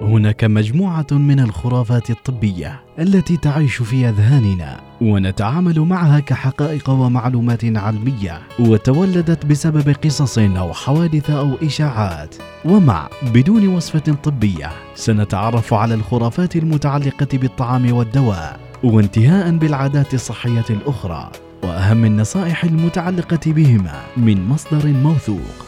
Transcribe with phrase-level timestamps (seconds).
[0.00, 9.46] هناك مجموعة من الخرافات الطبية التي تعيش في أذهاننا ونتعامل معها كحقائق ومعلومات علمية وتولدت
[9.46, 12.34] بسبب قصص أو حوادث أو إشاعات.
[12.64, 21.30] ومع بدون وصفة طبية سنتعرف على الخرافات المتعلقة بالطعام والدواء وانتهاء بالعادات الصحية الأخرى
[21.62, 25.66] وأهم النصائح المتعلقة بهما من مصدر موثوق.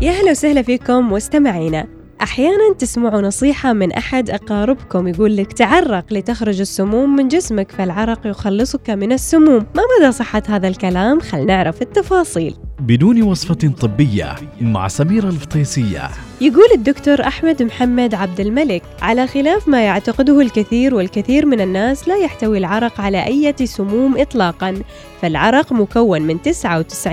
[0.00, 2.01] يا هلا وسهلا فيكم مستمعينا.
[2.22, 8.90] أحيانا تسمعوا نصيحة من أحد أقاربكم يقول لك تعرق لتخرج السموم من جسمك فالعرق يخلصك
[8.90, 15.28] من السموم ما مدى صحة هذا الكلام؟ خل نعرف التفاصيل بدون وصفة طبية مع سميرة
[15.28, 16.10] الفطيسية.
[16.40, 22.16] يقول الدكتور أحمد محمد عبد الملك على خلاف ما يعتقده الكثير والكثير من الناس لا
[22.16, 24.82] يحتوي العرق على أي سموم إطلاقا
[25.22, 27.08] فالعرق مكون من 99%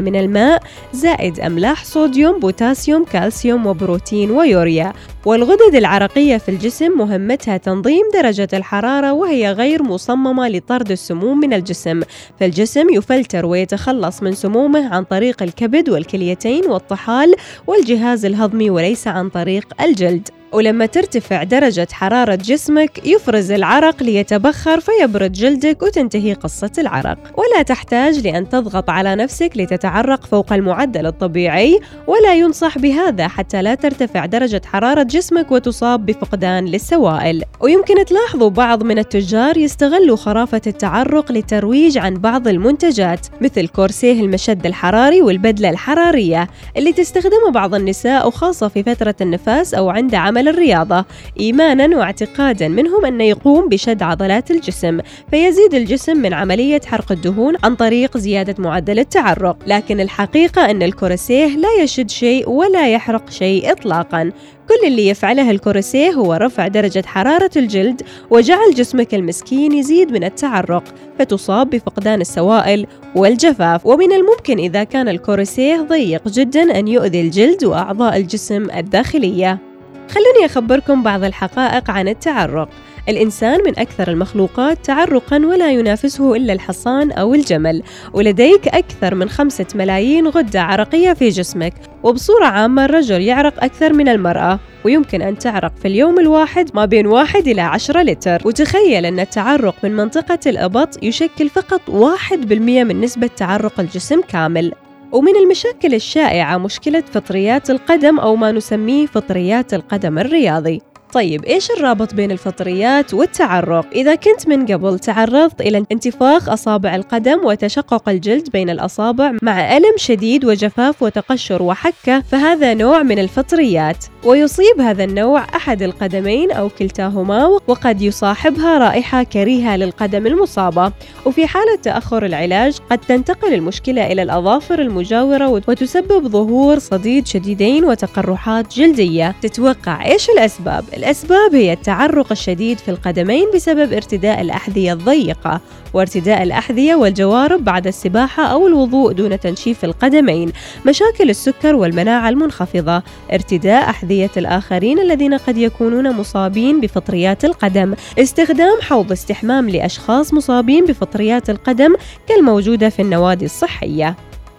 [0.00, 4.92] من الماء زائد أملاح صوديوم بوتاسيوم كالسيوم وبروتين ويوريا.
[5.26, 12.00] والغدد العرقية في الجسم مهمتها تنظيم درجة الحرارة وهي غير مصممة لطرد السموم من الجسم
[12.40, 17.34] فالجسم يفلتر ويتخلص من سمومه عن طريق الكبد والكليتين والطحال
[17.66, 20.37] والجهاز الهضمي وليس عن طريق الجلد.
[20.52, 27.18] ولما ترتفع درجة حرارة جسمك يفرز العرق ليتبخر فيبرد جلدك وتنتهي قصة العرق.
[27.36, 33.74] ولا تحتاج لأن تضغط على نفسك لتتعرق فوق المعدل الطبيعي ولا ينصح بهذا حتى لا
[33.74, 37.42] ترتفع درجة حرارة جسمك وتصاب بفقدان للسوائل.
[37.60, 44.66] ويمكن تلاحظوا بعض من التجار يستغلوا خرافة التعرق لترويج عن بعض المنتجات مثل كورسيه المشد
[44.66, 50.48] الحراري والبدلة الحرارية اللي تستخدمها بعض النساء وخاصة في فترة النفاس أو عند عمل عمل
[50.48, 51.04] الرياضة.
[51.40, 54.98] إيمانا واعتقادا منهم أنه يقوم بشد عضلات الجسم
[55.30, 59.56] فيزيد الجسم من عملية حرق الدهون عن طريق زيادة معدل التعرق.
[59.66, 64.32] لكن الحقيقة أن الكورسيه لا يشد شيء ولا يحرق شيء إطلاقا.
[64.68, 70.84] كل اللي يفعله الكورسيه هو رفع درجة حرارة الجلد وجعل جسمك المسكين يزيد من التعرق
[71.18, 73.86] فتصاب بفقدان السوائل والجفاف.
[73.86, 79.67] ومن الممكن إذا كان الكورسيه ضيق جدا أن يؤذي الجلد وأعضاء الجسم الداخلية.
[80.10, 82.68] خلوني أخبركم بعض الحقائق عن التعرق.
[83.08, 87.82] الإنسان من أكثر المخلوقات تعرقا ولا ينافسه إلا الحصان أو الجمل
[88.12, 94.08] ولديك أكثر من خمسة ملايين غدة عرقية في جسمك وبصورة عامة الرجل يعرق أكثر من
[94.08, 98.42] المرأة ويمكن أن تعرق في اليوم الواحد ما بين واحد إلى عشرة لتر.
[98.44, 104.72] وتخيل أن التعرق من منطقة الإبط يشكل فقط واحد بالمئة من نسبة تعرق الجسم كامل.
[105.12, 110.82] ومن المشاكل الشائعة مشكلة فطريات القدم أو ما نسميه فطريات القدم الرياضي.
[111.12, 117.44] طيب إيش الرابط بين الفطريات والتعرق؟ إذا كنت من قبل تعرضت إلى انتفاخ أصابع القدم
[117.44, 124.80] وتشقق الجلد بين الأصابع مع ألم شديد وجفاف وتقشر وحكة فهذا نوع من الفطريات ويصيب
[124.80, 130.92] هذا النوع أحد القدمين أو كلتاهما وقد يصاحبها رائحة كريهة للقدم المصابة
[131.26, 138.74] وفي حالة تأخر العلاج قد تنتقل المشكلة إلى الأظافر المجاورة وتسبب ظهور صديد شديدين وتقرحات
[138.74, 145.60] جلدية تتوقع إيش الأسباب؟ الأسباب هي التعرق الشديد في القدمين بسبب ارتداء الأحذية الضيقة
[145.94, 150.52] وارتداء الأحذية والجوارب بعد السباحة أو الوضوء دون تنشيف القدمين.
[150.86, 157.94] مشاكل السكر والمناعة المنخفضة ارتداء أحذية الآخرين الذين قد يكونون مصابين بفطريات القدم.
[158.18, 161.94] استخدام حوض استحمام لأشخاص مصابين بفطريات القدم
[162.28, 164.16] كالموجودة في النوادي الصحية.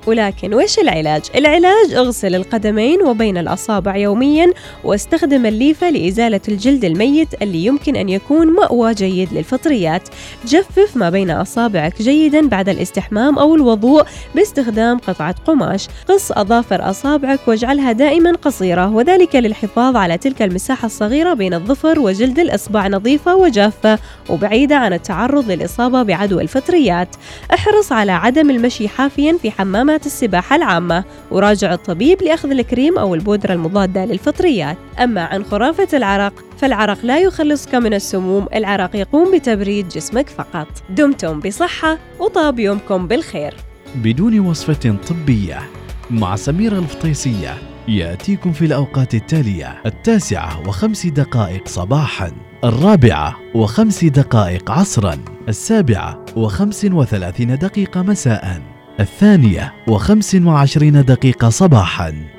[0.10, 4.54] ولكن وش العلاج؟ العلاج اغسل القدمين وبين الأصابع يوميا
[4.84, 10.10] واستخدم الليفة لإزالة الجلد الميت اللي يمكن أن يكون مأوى جيد للفطريات.
[10.48, 14.04] جفف ما بين أصابعك جيدا بعد الاستحمام أو الوضوء
[14.36, 15.88] باستخدام قطعة قماش.
[16.08, 22.40] قص أظافر أصابعك واجعلها دائما قصيرة وذلك للحفاظ على تلك المساحة الصغيرة بين الظفر وجلد
[22.40, 24.00] الإصبع نظيفة وجافة
[24.30, 27.16] وبعيدة عن التعرض للإصابة بعدوى الفطريات.
[27.54, 31.04] احرص على عدم المشي حافيا في حمامات حمامات السباحة العامة.
[31.32, 34.78] وراجع الطبيب لأخذ الكريم أو البودرة المضادة للفطريات.
[35.00, 38.48] أما عن خرافة العرق فالعرق لا يخلصك من السموم.
[38.56, 40.68] العرق يقوم بتبريد جسمك فقط.
[40.90, 43.54] دمتم بصحة وطاب يومكم بالخير.
[43.96, 45.60] بدون وصفة طبية
[46.12, 47.58] مع سميرة الفطيسية
[47.88, 52.32] يأتيكم في الأوقات التالية التاسعة وخمس دقائق صباحا
[52.64, 55.18] الرابعة وخمس دقائق عصرا
[55.50, 58.62] السابعة وخمس وثلاثين دقيقة مساء.
[59.00, 62.39] الثانية وخمس وعشرين دقيقة صباحاً.